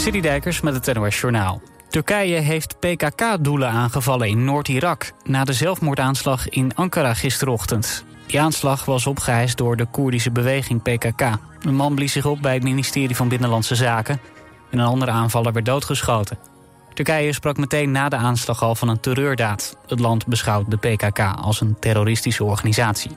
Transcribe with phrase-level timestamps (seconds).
[0.00, 1.62] Dijkers met het NOS Journaal.
[1.88, 5.12] Turkije heeft PKK-doelen aangevallen in Noord-Irak...
[5.24, 8.04] na de zelfmoordaanslag in Ankara gisterochtend.
[8.26, 11.20] Die aanslag was opgeheist door de Koerdische beweging PKK.
[11.60, 14.20] Een man blies zich op bij het ministerie van Binnenlandse Zaken...
[14.70, 16.38] en een andere aanvaller werd doodgeschoten.
[16.94, 19.76] Turkije sprak meteen na de aanslag al van een terreurdaad.
[19.86, 23.10] Het land beschouwt de PKK als een terroristische organisatie.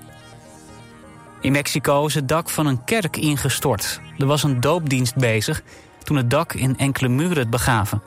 [1.42, 4.02] In Mexico is het dak van een kerk ingestort.
[4.18, 5.64] Er was een doopdienst bezig
[6.04, 8.02] toen het dak in enkele muren het begaven.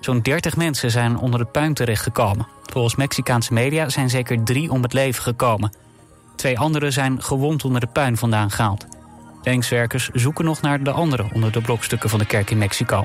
[0.00, 2.46] Zo'n 30 mensen zijn onder het puin terechtgekomen.
[2.62, 5.72] Volgens Mexicaanse media zijn zeker drie om het leven gekomen.
[6.36, 8.86] Twee anderen zijn gewond onder de puin vandaan gehaald.
[9.42, 13.04] Reddingswerkers zoeken nog naar de anderen onder de brokstukken van de kerk in Mexico.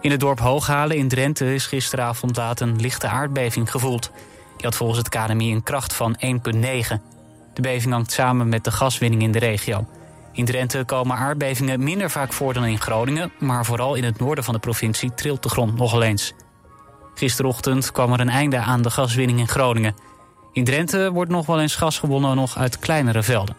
[0.00, 4.10] In het dorp Hooghalen in Drenthe is gisteravond laat een lichte aardbeving gevoeld.
[4.56, 6.20] Die had volgens het KNMI een kracht van 1,9.
[7.54, 9.86] De beving hangt samen met de gaswinning in de regio.
[10.38, 13.32] In Drenthe komen aardbevingen minder vaak voor dan in Groningen...
[13.38, 16.32] maar vooral in het noorden van de provincie trilt de grond nogal eens.
[17.14, 19.96] Gisterochtend kwam er een einde aan de gaswinning in Groningen.
[20.52, 23.56] In Drenthe wordt nog wel eens gas gewonnen nog uit kleinere velden.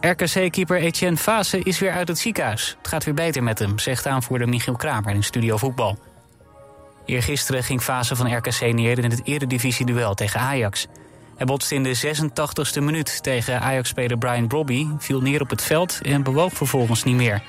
[0.00, 2.76] RKC-keeper Etienne Fase is weer uit het ziekenhuis.
[2.78, 5.98] Het gaat weer beter met hem, zegt aanvoerder Michiel Kramer in Studio Voetbal.
[7.06, 10.86] Eergisteren ging Fase van RKC neer in het eredivisie-duel tegen Ajax...
[11.42, 12.16] Hij botste in de
[12.78, 17.16] 86e minuut tegen Ajax-speler Brian Brobby, viel neer op het veld en bewoog vervolgens niet
[17.16, 17.42] meer.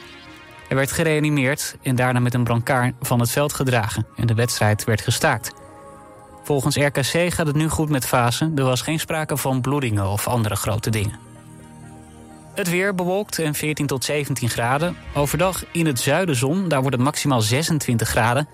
[0.68, 4.84] Hij werd gereanimeerd en daarna met een brancard van het veld gedragen en de wedstrijd
[4.84, 5.54] werd gestaakt.
[6.44, 8.52] Volgens RKC gaat het nu goed met Fase.
[8.56, 11.20] Er was geen sprake van bloedingen of andere grote dingen.
[12.56, 14.98] Het weer bewolkt en 14 tot 17 graden.
[15.14, 18.48] Overdag in het zuiden zon, daar wordt het maximaal 26 graden.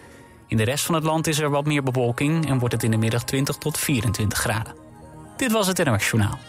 [0.47, 2.91] In de rest van het land is er wat meer bewolking en wordt het in
[2.91, 4.88] de middag 20 tot 24 graden.
[5.39, 6.39] Dit was het NOS Journaal.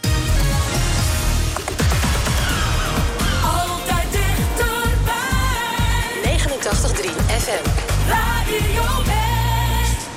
[3.43, 5.17] Altijd dichterbij.
[6.23, 7.65] 89.3 FM.
[8.09, 10.07] Radio West.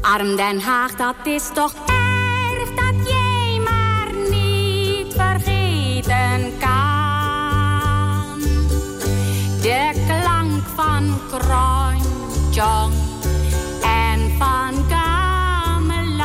[0.00, 6.58] Arm Den Haag, dat is toch erg dat jij maar niet vergeten.
[11.02, 12.90] Van
[13.82, 16.22] en van Gamelan.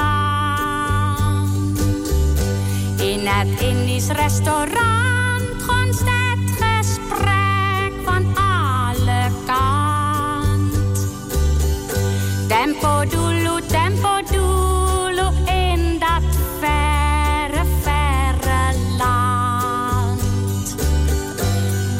[2.98, 11.08] In het Indisch restaurant gonst het gesprek van alle kant.
[12.48, 16.24] Tempo dulu, tempo dulu in dat
[16.60, 20.22] verre, verre land.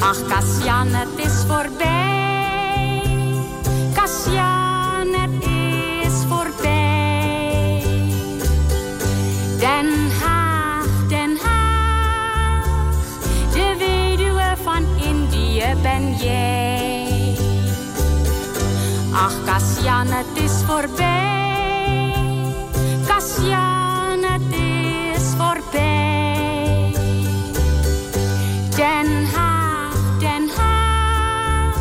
[0.00, 1.97] Ach, Kassian, het is voorbij.
[16.22, 17.36] Jij.
[19.12, 22.12] Ach, Kassian, het is voorbij.
[23.06, 26.92] Kassian, het is voorbij.
[28.76, 31.74] Den Haag, Den Haag.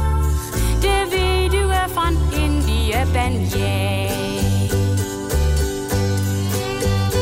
[0.80, 4.06] De weduwe van Indië ben jij.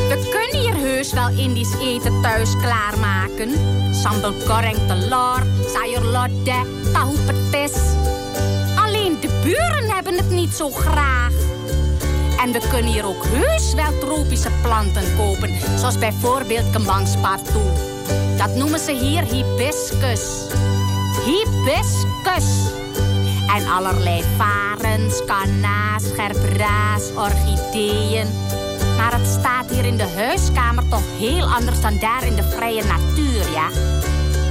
[0.08, 3.50] We kunnen hier heus wel Indisch eten thuis klaarmaken.
[3.94, 6.64] Sambal goreng telur, sayur lodeh,
[6.96, 7.76] tahu petis.
[8.76, 11.32] Alleen de buren hebben het niet zo graag.
[12.40, 15.54] En we kunnen hier ook heus wel tropische planten kopen.
[15.78, 17.60] Zoals bijvoorbeeld kembang spatu.
[18.36, 20.24] Dat noemen ze hier hibiscus.
[21.24, 22.48] Hibiscus.
[23.56, 28.28] En allerlei varens, kanna's, gerbraas, orchideeën.
[28.96, 32.82] Maar het staat hier in de huiskamer toch heel anders dan daar in de vrije
[32.84, 33.68] natuur, ja?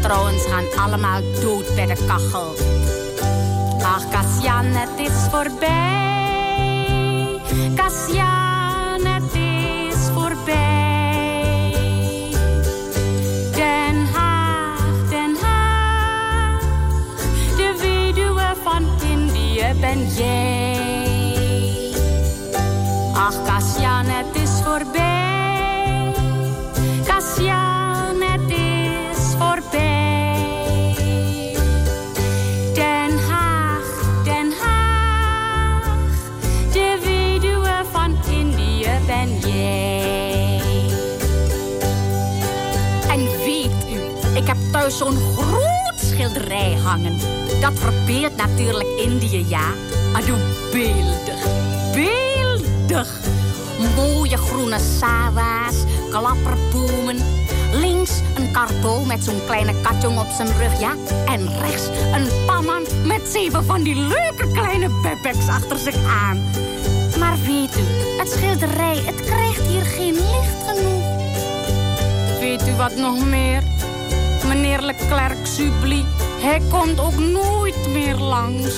[0.05, 2.53] Trouwens gaan allemaal dood bij de kachel.
[3.81, 6.89] Ach, Kassian, het is voorbij.
[7.75, 11.73] Kassian, het is voorbij.
[13.51, 16.61] Den Haag, Den Haag.
[17.57, 20.84] De weduwe van Indië ben jij.
[46.53, 47.17] Hangen.
[47.61, 49.65] Dat verbeeldt natuurlijk Indië, ja.
[50.13, 50.37] Adoe,
[50.71, 51.47] beeldig,
[51.93, 53.19] beeldig.
[53.95, 55.75] Mooie groene sawa's,
[56.09, 57.17] klapperbomen.
[57.73, 60.93] Links een karbo met zo'n kleine katjong op zijn rug, ja.
[61.25, 66.43] En rechts een pamman met zeven van die leuke kleine bebeks achter zich aan.
[67.19, 67.83] Maar weet u,
[68.17, 71.23] het schilderij, het krijgt hier geen licht genoeg.
[72.39, 73.63] Weet u wat nog meer?
[74.47, 76.05] Meneer Leclerc Subli,
[76.45, 78.75] hij komt ook nooit meer langs.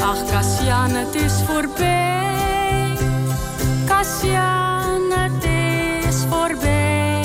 [0.00, 2.96] Ach, Cassian, het is voorbij.
[3.86, 5.44] Cassian, het
[6.08, 7.22] is voorbij.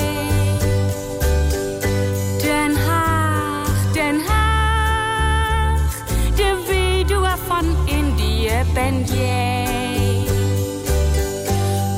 [2.42, 6.04] Den Haag, Den Haag,
[6.34, 10.26] de weduwe van Indië ben jij.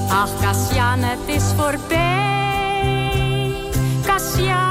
[0.08, 2.10] Ach, Cassian, het is voorbij.
[4.06, 4.69] Cassian,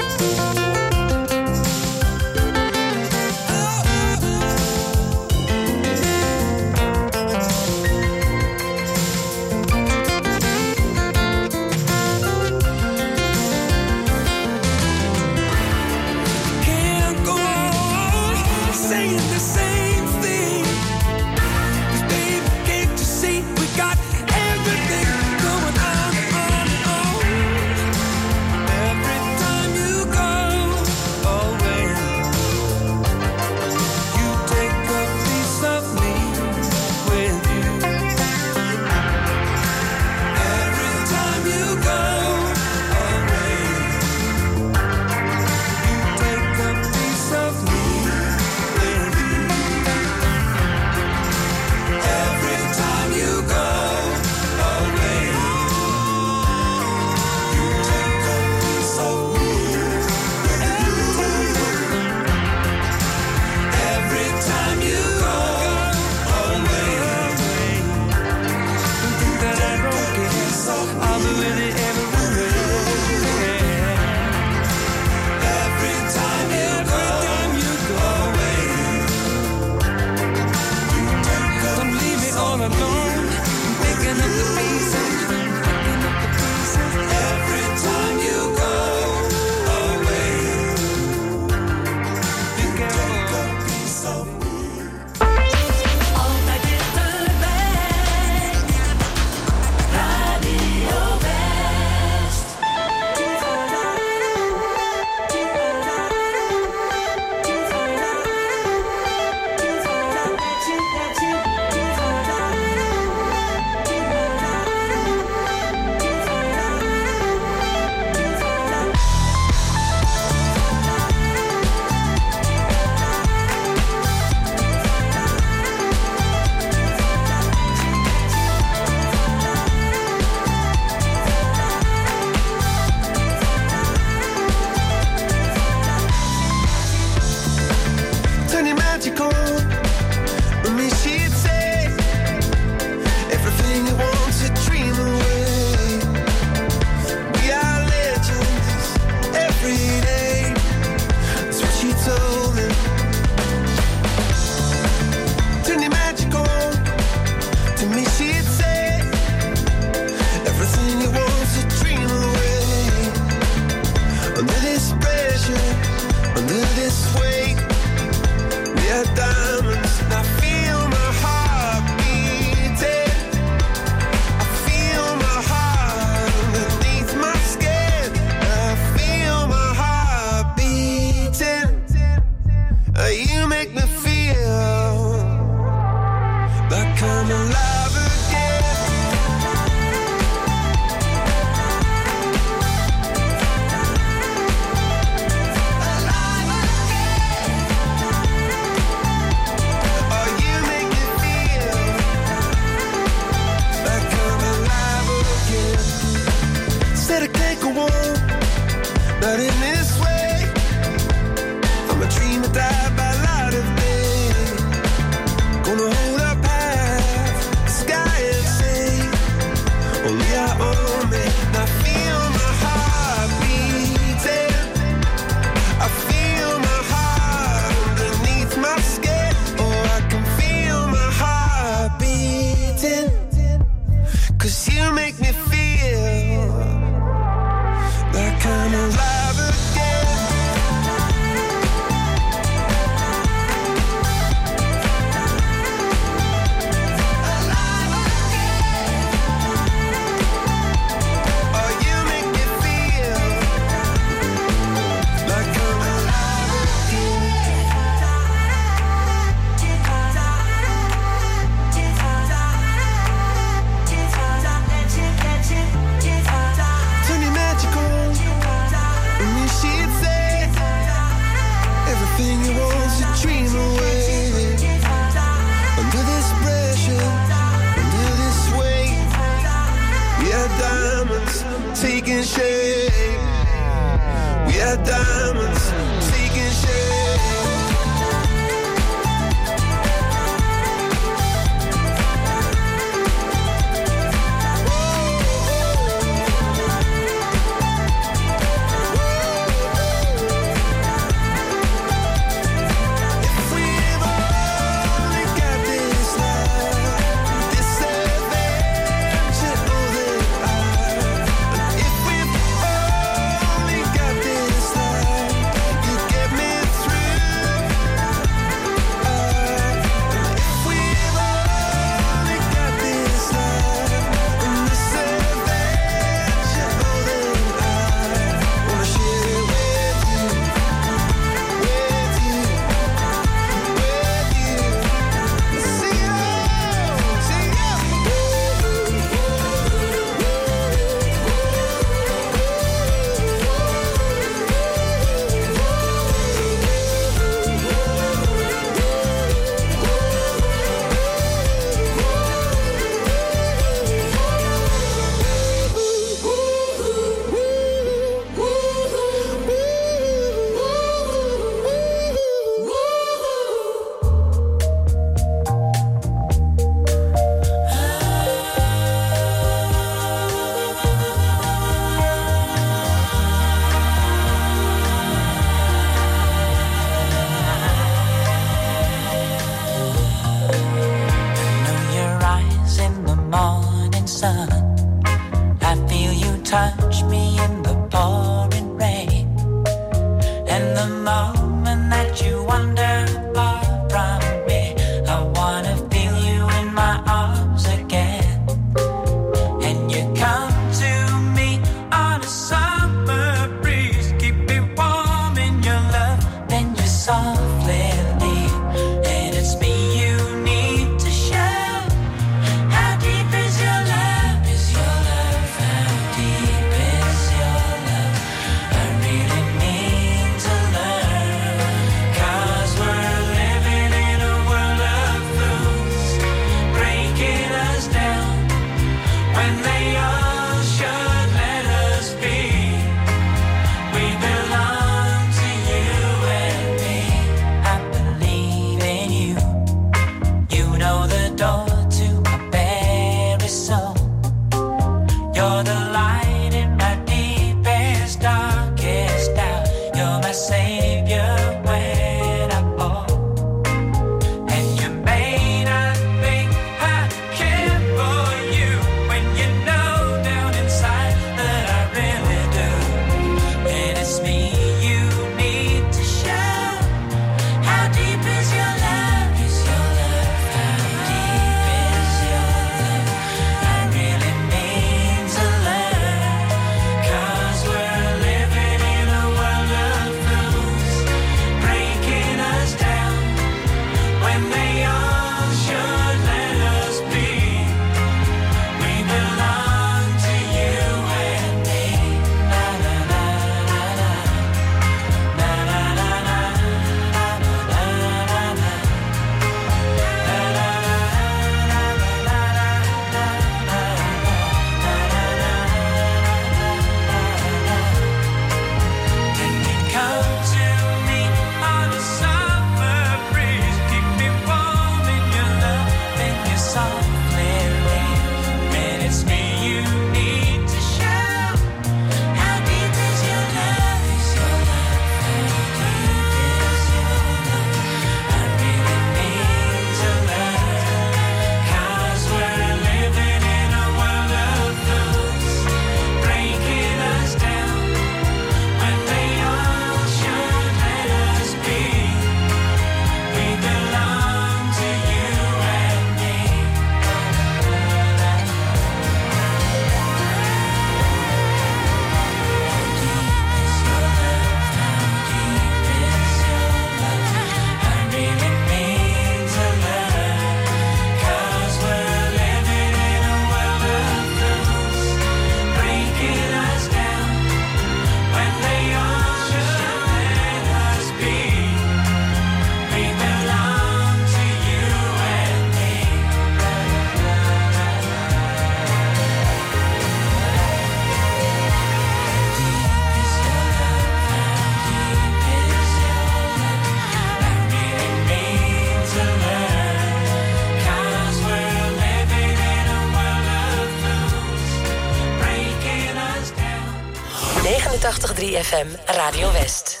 [598.02, 600.00] FM Radio West.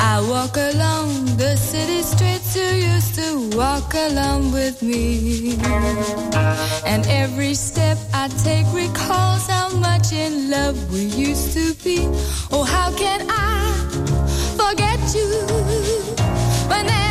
[0.00, 5.56] I walk along the city streets you used to walk along with me.
[6.84, 12.08] And every step I take recalls how much in love we used to be.
[12.50, 13.70] Oh, how can I
[14.58, 15.86] forget you?
[16.68, 17.05] Everyone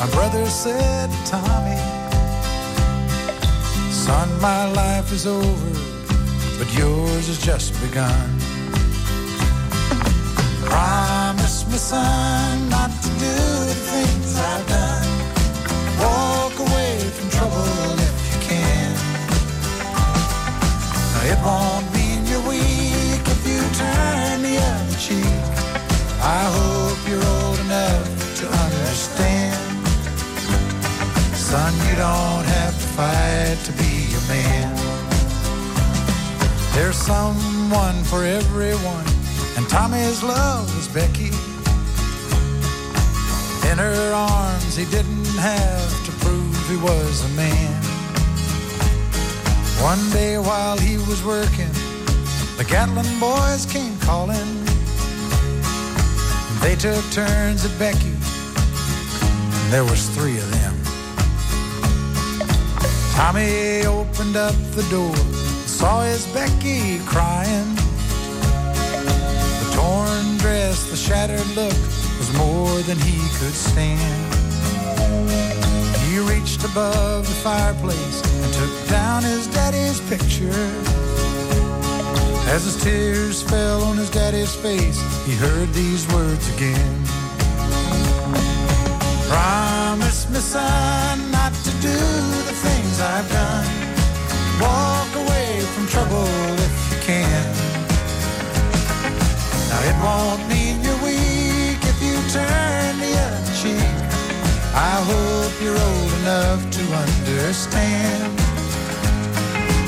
[0.00, 1.76] my brother said Tommy.
[3.92, 5.72] Son, my life is over,
[6.58, 8.30] but yours has just begun.
[10.64, 13.36] Promise me, son, not to do
[13.70, 15.08] the things I've done.
[16.00, 18.92] Walk away from trouble if you can.
[21.12, 21.79] Now, It won't
[31.50, 34.70] Son, you don't have to fight to be a man.
[36.74, 39.04] There's someone for everyone
[39.60, 41.32] and Tommy's love was Becky.
[43.70, 47.82] In her arms, he didn't have to prove he was a man.
[49.82, 51.72] One day while he was working,
[52.56, 54.64] the Gatlin boys came calling.
[56.62, 58.14] They took turns at Becky,
[59.60, 60.59] and there was three of them.
[63.20, 65.14] Tommy opened up the door,
[65.66, 67.74] saw his Becky crying
[69.60, 71.80] The torn dress, the shattered look
[72.18, 74.34] was more than he could stand.
[76.04, 80.66] He reached above the fireplace and took down his daddy's picture.
[82.48, 87.04] As his tears fell on his daddy's face, he heard these words again.
[89.28, 91.98] Promise me, son, not do
[92.44, 93.64] the things I've done.
[94.60, 96.28] Walk away from trouble
[96.68, 97.46] if you can.
[99.70, 103.96] Now it won't mean you're weak if you turn the other cheek.
[104.76, 108.28] I hope you're old enough to understand.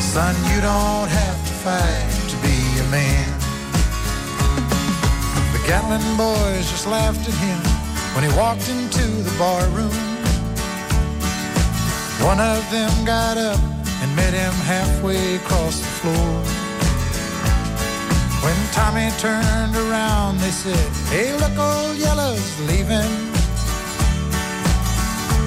[0.01, 3.29] Son, you don't have to fight to be a man.
[5.53, 7.61] The Gatlin boys just laughed at him
[8.15, 10.02] when he walked into the bar room.
[12.25, 13.61] One of them got up
[14.01, 16.33] and met him halfway across the floor.
[18.43, 23.13] When Tommy turned around, they said, Hey, look, old Yellow's leaving.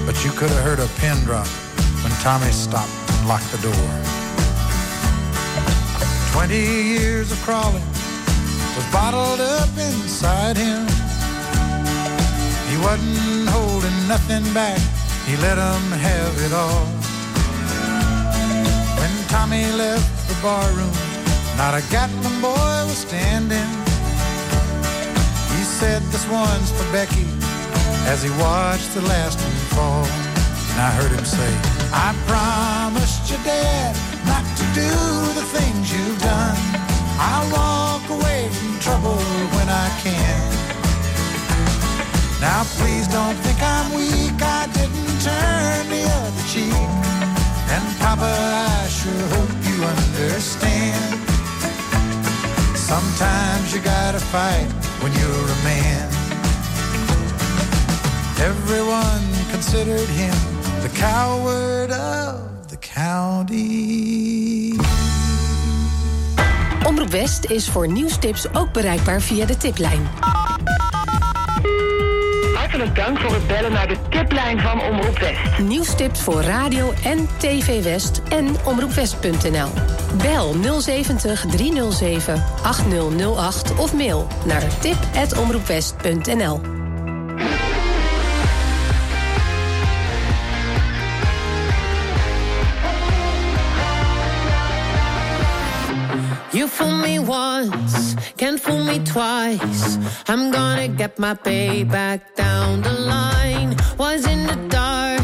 [0.06, 1.48] But you could have heard a pin drop
[2.04, 3.88] when Tommy stopped and locked the door.
[6.32, 6.62] Twenty
[6.94, 7.84] years of crawling
[8.76, 10.86] was bottled up inside him.
[12.70, 14.80] He wasn't holding nothing back,
[15.28, 16.86] he let let 'em have it all.
[19.00, 20.98] When Tommy left the barroom,
[21.58, 23.72] not a Gatlin boy was standing.
[25.54, 27.28] He said, This one's for Becky,
[28.12, 30.06] as he watched the last one fall.
[30.72, 31.52] And I heard him say,
[32.08, 33.96] I promised your dad
[34.32, 34.92] not to do
[35.40, 36.58] the things you've done.
[37.18, 39.22] I'll walk away from trouble
[39.56, 40.42] when I can.
[42.42, 46.90] Now please don't think I'm weak, I didn't turn the other cheek.
[47.74, 48.32] And Papa,
[48.82, 51.10] I sure hope you understand.
[52.92, 54.70] Sometimes you gotta fight
[55.02, 56.08] when you're a man.
[58.52, 60.38] Everyone considered him
[60.86, 64.78] the coward of the county.
[66.88, 70.08] Omroep West is voor nieuwstips ook bereikbaar via de tiplijn.
[72.76, 75.60] Hartelijk dank voor het bellen naar de tiplijn van Omroep West.
[75.60, 79.70] Nieuwstips voor radio en TV West en omroepwest.nl.
[80.18, 86.62] Bel 070 307 8008 of mail naar tip.omroepwest.nl.
[96.52, 98.05] You fool me once,
[98.38, 99.98] Can't fool me twice.
[100.28, 103.76] I'm gonna get my pay back down the line.
[103.98, 105.22] Was in the dark,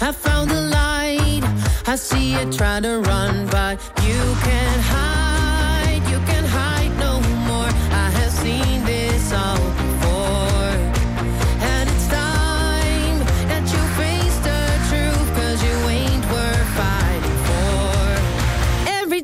[0.00, 1.44] I found the light.
[1.86, 3.74] I see you try to run, but
[4.06, 6.02] you can't hide.
[6.12, 7.70] You can't hide no more.
[8.04, 9.90] I have seen this all.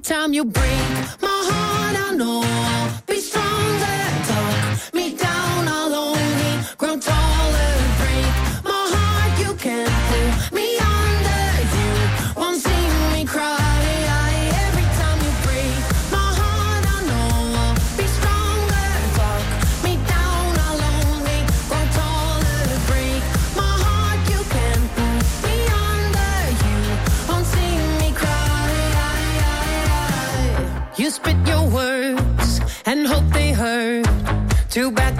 [0.07, 0.89] time you break
[1.21, 2.56] my heart, I know.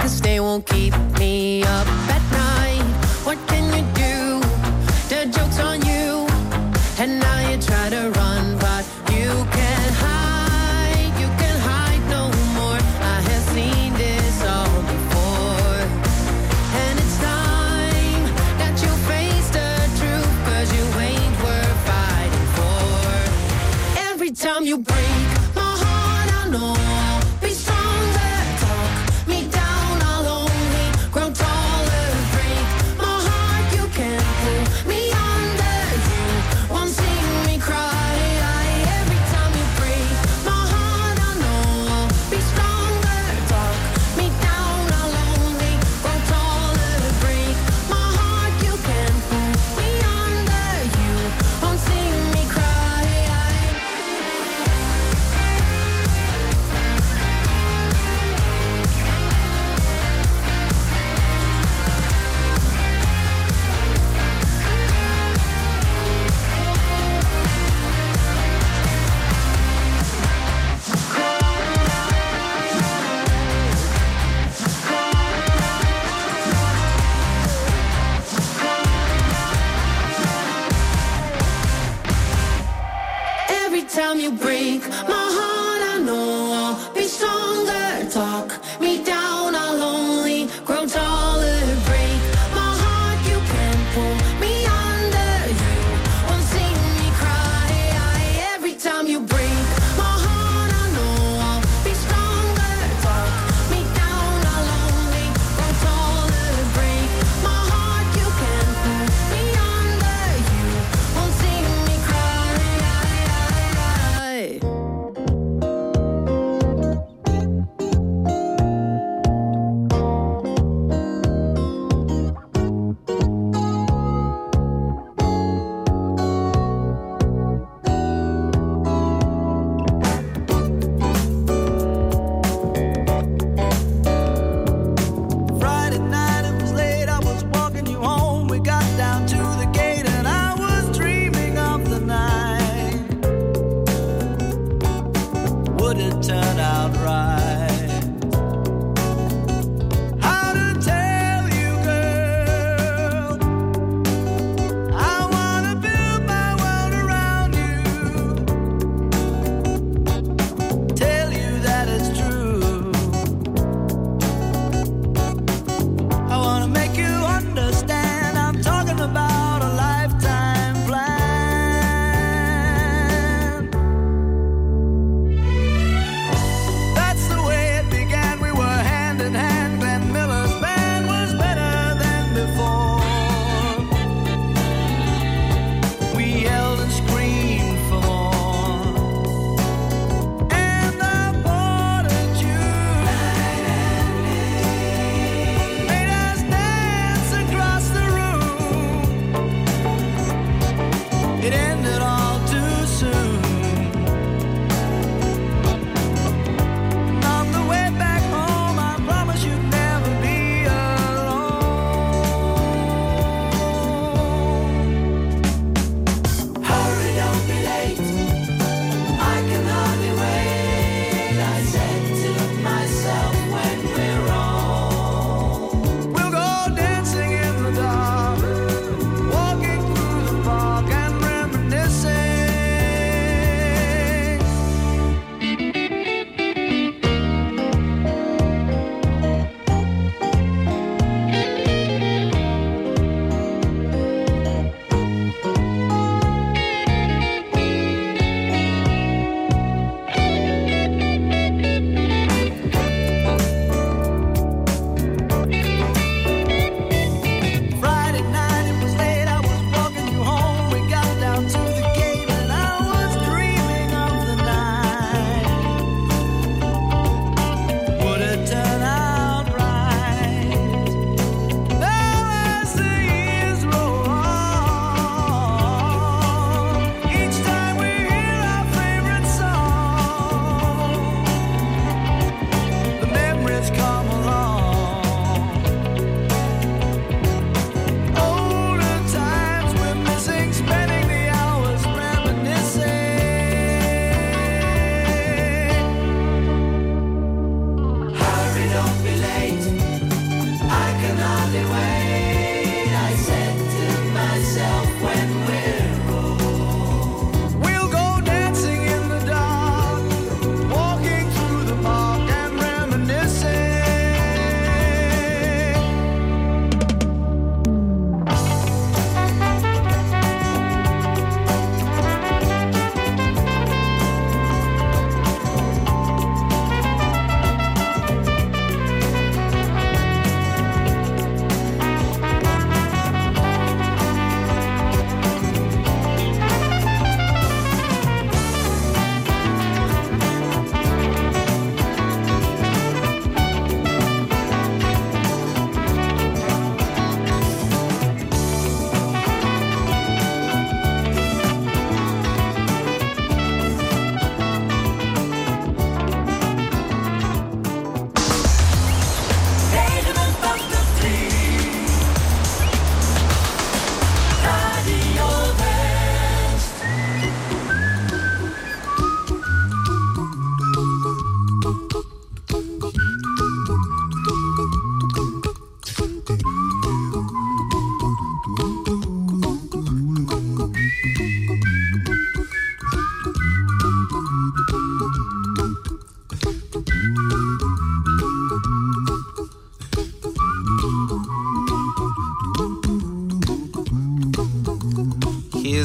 [0.07, 2.06] They won't keep me up.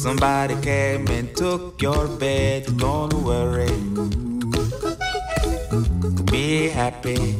[0.00, 2.64] Somebody came and took your bed.
[2.78, 3.68] Don't worry.
[6.24, 7.36] Be happy.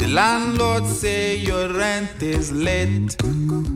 [0.00, 3.20] The landlord say your rent is late.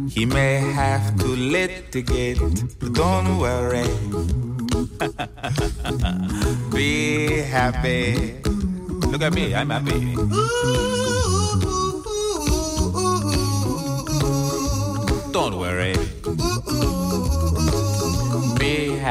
[0.08, 2.40] He may have to litigate.
[2.80, 3.84] But don't worry.
[6.72, 8.40] Be happy.
[9.12, 10.16] Look at me, I'm happy.
[15.30, 16.05] Don't worry.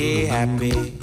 [0.00, 0.96] Be happy.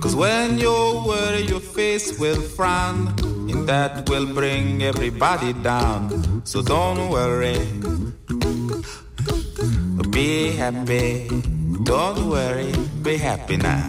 [0.00, 0.70] Cause when you
[1.04, 3.08] worry, your face will frown,
[3.50, 6.46] and that will bring everybody down.
[6.46, 7.58] So don't worry.
[10.10, 11.26] Be happy.
[11.82, 12.70] Don't worry.
[13.02, 13.88] Be happy now.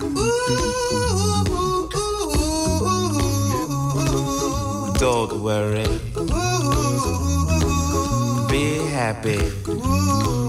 [4.97, 5.85] Don't worry.
[8.49, 8.65] Be
[8.97, 10.48] happy.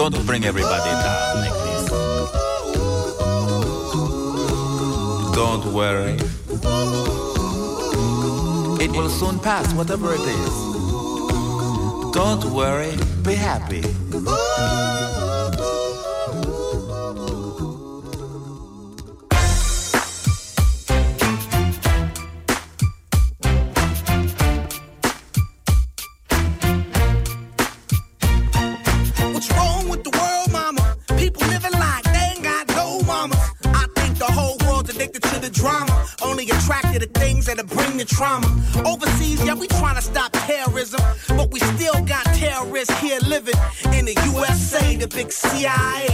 [0.00, 1.90] Don't bring everybody down like this.
[5.34, 6.16] Don't worry.
[8.82, 10.54] It will soon pass, whatever it is.
[12.14, 13.89] Don't worry, be happy.
[38.00, 38.46] The trauma.
[38.86, 41.00] Overseas, yeah, we trying to stop terrorism.
[41.28, 43.54] But we still got terrorists here living
[43.92, 46.08] in the USA, the big CIA.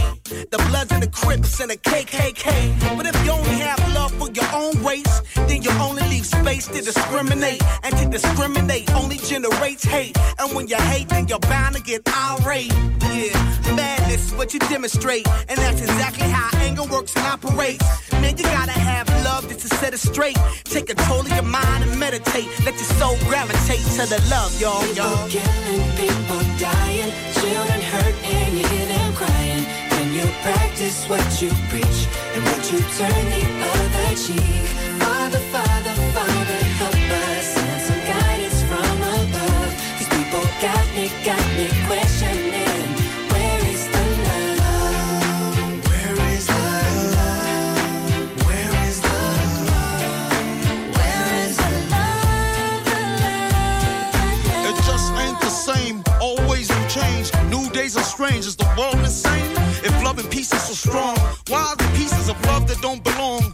[0.51, 2.97] The Bloods and the Crips and the KKK.
[2.97, 6.67] But if you only have love for your own race, then you only leave space
[6.67, 7.63] to discriminate.
[7.83, 10.17] And to discriminate only generates hate.
[10.39, 12.73] And when you hate, then you're bound to get irate.
[13.01, 15.27] Yeah, madness is what you demonstrate.
[15.49, 17.83] And that's exactly how anger works and operates.
[18.11, 20.37] Man, you gotta have love just to set it straight.
[20.63, 22.47] Take control of your mind and meditate.
[22.65, 25.27] Let your soul gravitate to the love, y'all, y'all.
[25.27, 29.63] People killing, people dying, children hurt and you hear them crying.
[29.91, 31.99] When you practice what you preach
[32.33, 33.43] and would you turn the
[33.75, 34.65] other cheek?
[35.01, 39.71] Father, Father, Father, help us send some guidance from above.
[39.97, 42.16] These people got me, got me questioning.
[57.97, 58.45] Are strange.
[58.45, 59.51] Is the world insane?
[59.83, 61.15] If love and peace is so strong,
[61.47, 63.53] why are the pieces of love that don't belong?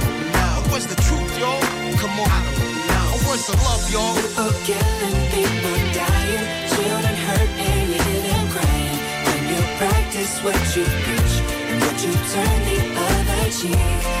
[0.71, 1.59] What's the truth, y'all?
[1.99, 2.31] Come on.
[2.31, 3.27] I don't know.
[3.27, 4.15] What's the love, y'all?
[4.15, 8.99] People killing, people dying, children hurt and you hear them crying.
[9.27, 11.35] When you practice what you preach
[11.67, 14.20] and what you turn the other cheek.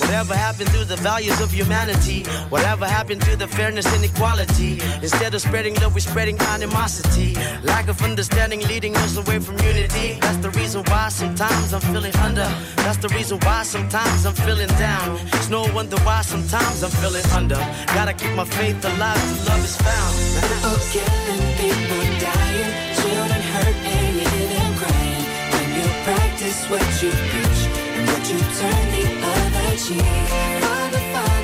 [0.00, 2.24] Whatever happened to the values of humanity?
[2.48, 4.80] Whatever happened to the fairness and equality?
[5.02, 7.34] Instead of spreading love, we're spreading animosity.
[7.62, 10.18] Lack of understanding leading us away from unity.
[10.20, 12.48] That's the reason why sometimes I'm feeling under.
[12.84, 15.18] That's the reason why sometimes I'm feeling down.
[15.34, 17.60] It's no wonder why sometimes I'm feeling under.
[17.94, 20.14] Gotta keep my faith alive till love is found.
[20.42, 22.70] People killing, people dying,
[23.00, 23.76] children hurt
[24.80, 25.24] crying.
[25.52, 27.60] When you practice what you preach
[27.96, 29.35] and what you turn the other
[29.76, 30.00] cheek.
[30.00, 31.35] Father, Father, Father,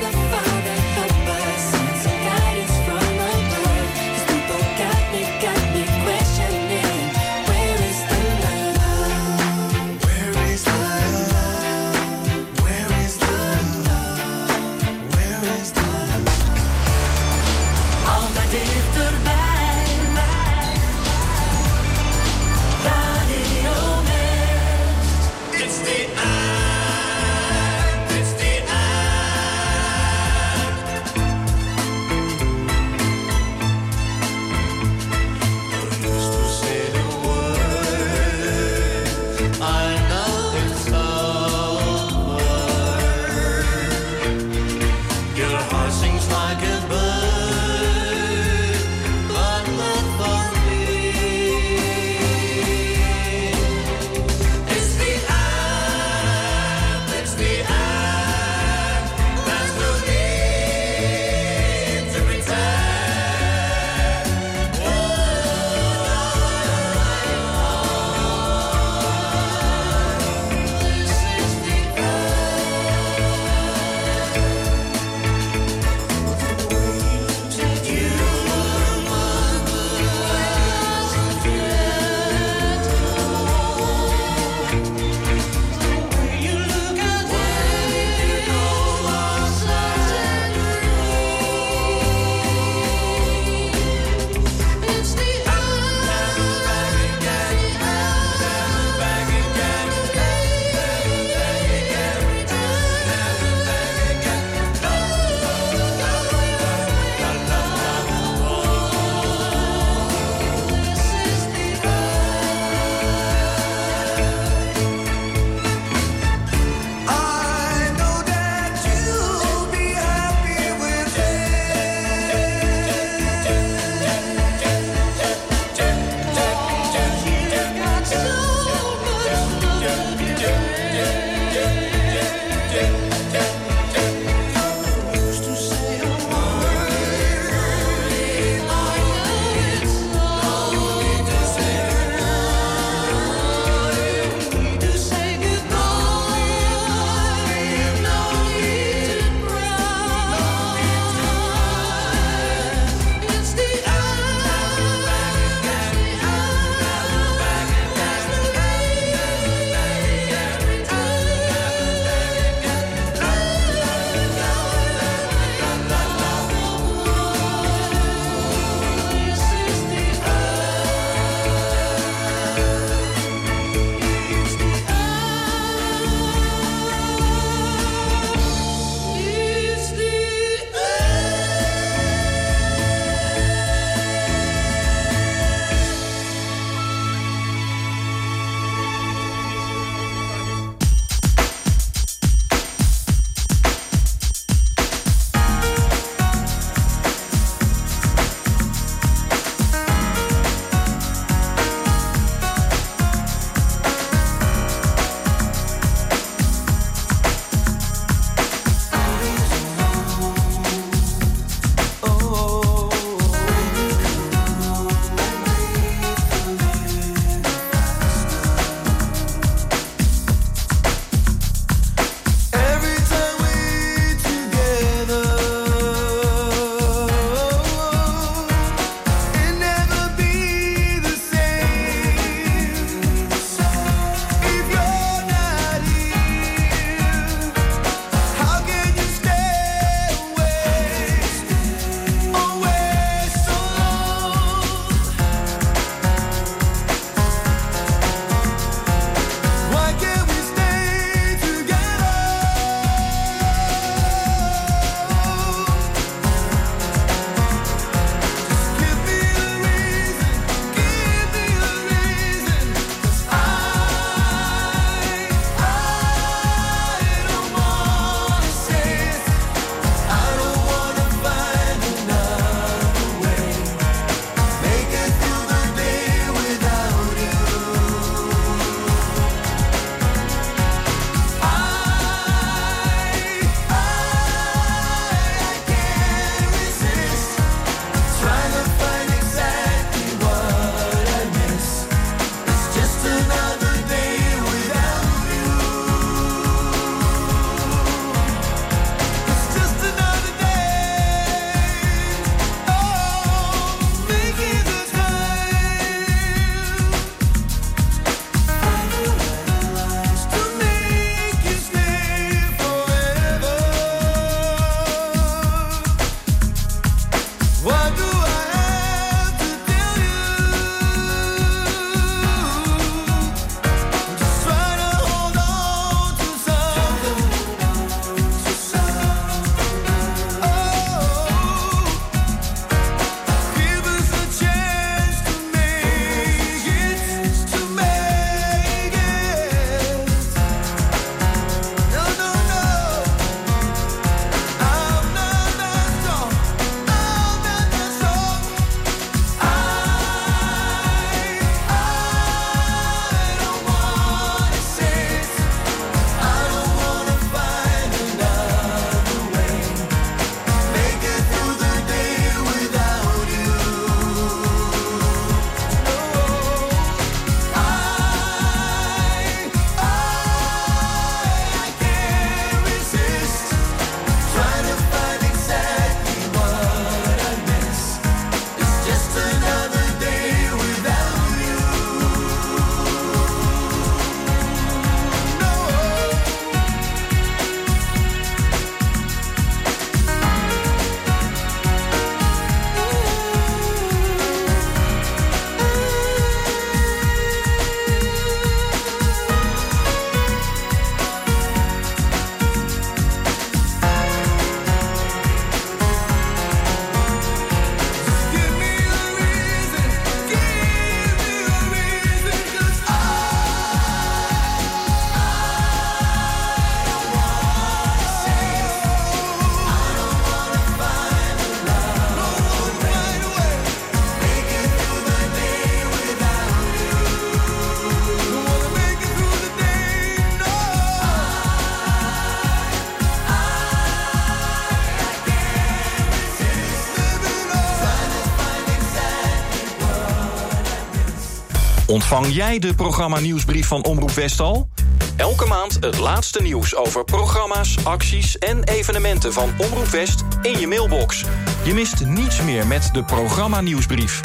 [441.93, 444.69] Ontvang jij de programma nieuwsbrief van Omroep Westal?
[445.17, 450.67] Elke maand het laatste nieuws over programma's, acties en evenementen van Omroep West in je
[450.67, 451.25] mailbox.
[451.65, 454.21] Je mist niets meer met de programma nieuwsbrief.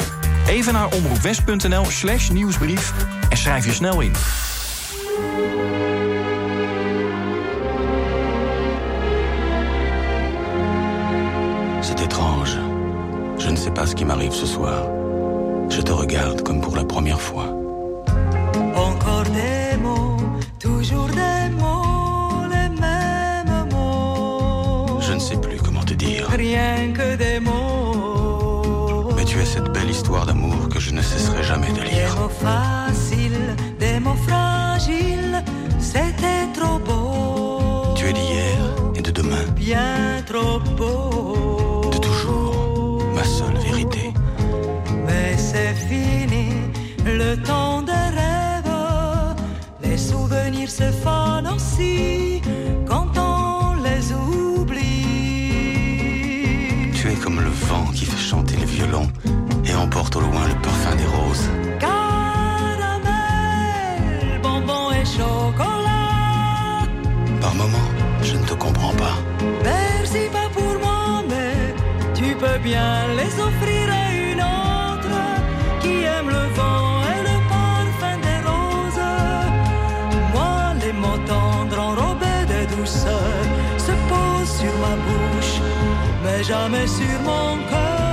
[0.46, 2.92] Even naar omroepwest.nl slash nieuwsbrief
[3.28, 4.12] en schrijf je snel in.
[11.80, 12.58] C'est étrange.
[13.36, 14.97] Je ne sais pas ce qui m'arrive ce soir.
[72.70, 75.16] Les offrir à une autre
[75.80, 79.08] qui aime le vent et le parfum des roses.
[80.34, 83.42] Moi, les mots tendres enrobés de douceur
[83.78, 85.60] se posent sur ma bouche,
[86.22, 88.07] mais jamais sur mon cœur.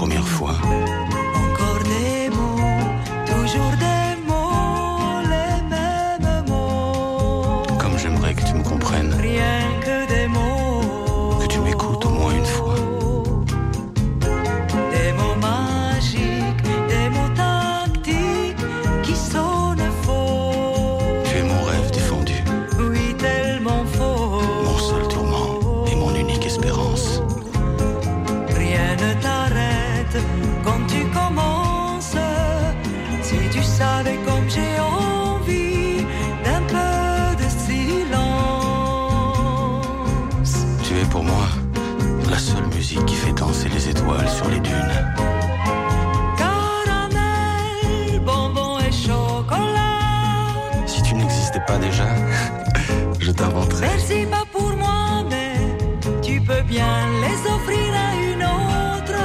[0.00, 0.39] Première fois.
[44.10, 45.14] Étoiles sur les dunes.
[46.36, 50.48] Caramel, bonbons et chocolat.
[50.86, 52.06] Si tu n'existais pas déjà,
[53.20, 53.88] je t'inventerais.
[53.88, 55.54] Merci pas pour moi, mais
[56.22, 59.20] tu peux bien les offrir à une autre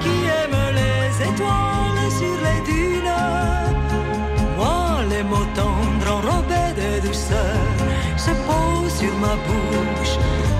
[0.00, 3.22] qui aime les étoiles sur les dunes.
[4.56, 7.56] Moi, les mots tendres enrobés de douceur
[8.16, 10.16] se posent sur ma bouche,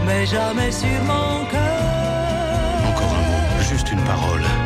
[0.07, 2.06] mais jamais sur mon cœur.
[4.07, 4.66] Parole,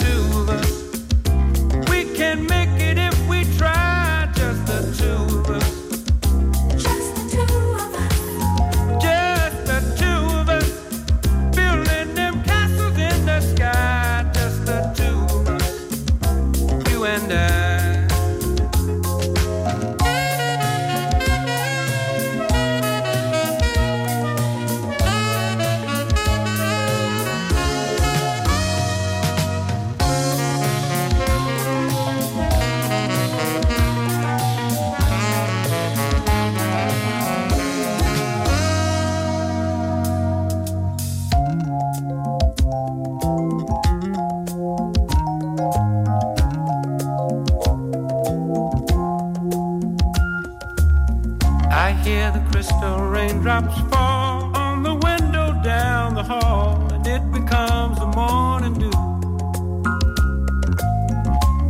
[52.03, 58.07] hear the crystal raindrops fall on the window down the hall, and it becomes the
[58.07, 58.91] morning dew.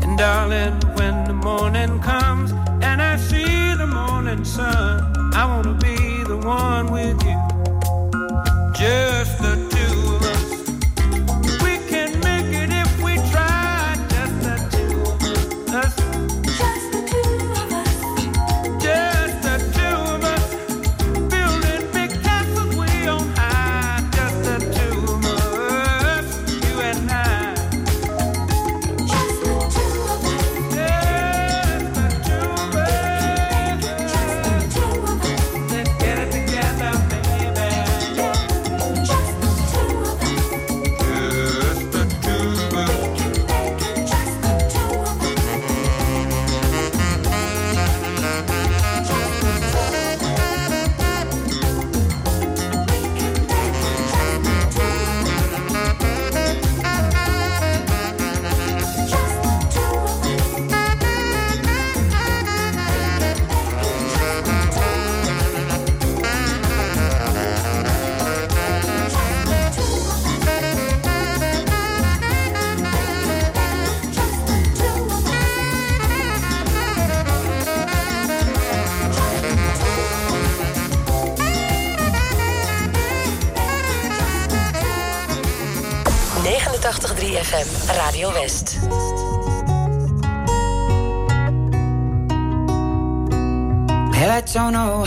[0.04, 0.80] And darling,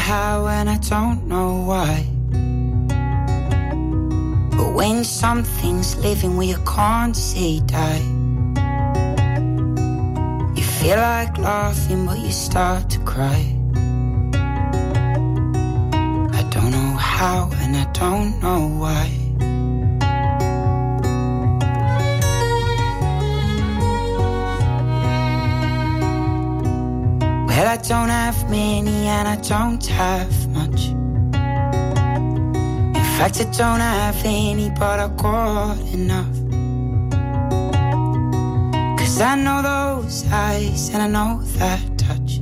[0.05, 2.05] how and I don't know why.
[4.55, 8.05] But when something's living where you can't see die,
[10.55, 13.40] you feel like laughing, but you start to cry.
[16.38, 19.24] I don't know how and I don't know why.
[27.57, 30.88] Well, I don't have many and I don't have much.
[32.98, 36.34] In fact, I don't have any, but I got enough.
[38.98, 42.40] Cause I know those eyes and I know that touch.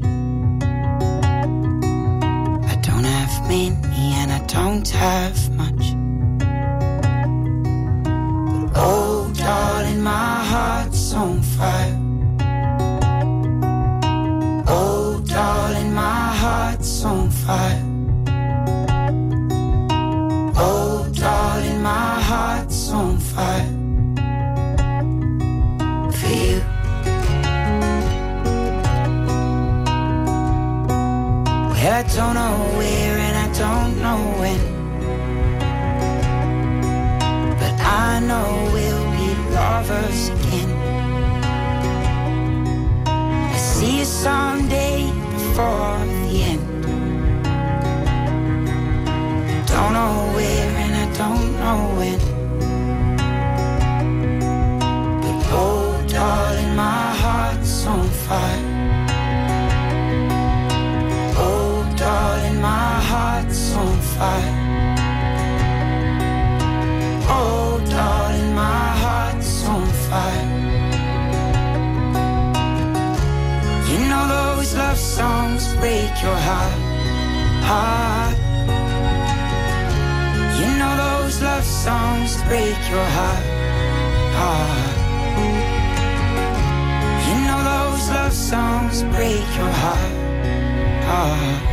[2.72, 5.94] I don't have many and I don't have much.
[8.72, 11.81] But oh, darling, my heart's on fire.
[17.46, 17.82] Fire.
[20.56, 23.72] Oh, darling, my heart's on fire.
[26.18, 26.60] For you.
[31.68, 34.60] Well, I don't know where and I don't know when.
[37.60, 40.70] But I know we'll be lovers again.
[43.06, 46.11] I see you someday before
[51.16, 52.18] don't know when.
[55.22, 58.64] But oh, darling, my heart's on fire.
[61.36, 64.54] Oh, darling, my heart's on fire.
[67.28, 70.48] Oh, darling, my heart's on fire.
[73.90, 76.78] You know those love songs break your heart,
[77.68, 78.41] heart.
[80.60, 83.46] You know those love songs break your heart,
[84.38, 84.96] heart.
[87.26, 90.14] You know those love songs break your heart,
[91.08, 91.71] heart.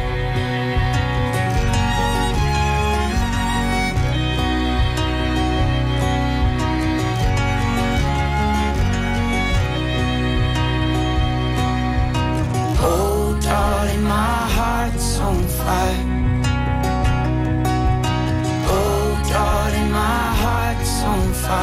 [21.51, 21.55] Oh,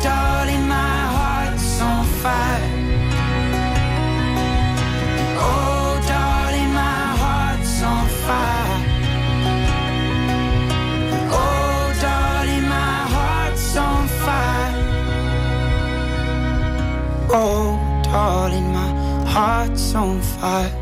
[0.00, 0.74] darling, my
[1.16, 2.70] heart's on fire.
[5.38, 8.78] Oh, darling, my heart's on fire.
[11.32, 14.74] Oh, darling, my heart's on fire.
[17.32, 18.90] Oh, darling, my
[19.26, 20.79] heart's on fire.